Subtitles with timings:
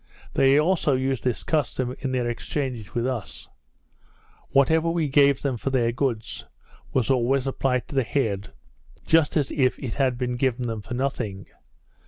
[0.33, 3.47] They also used this custom in their exchanges with us;
[4.49, 6.43] whatever we gave them for their goods,
[6.91, 8.51] was always applied to the head,
[9.05, 11.45] just as if it had been given them for nothing.